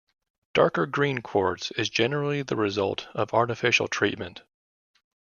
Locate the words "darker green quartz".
0.55-1.69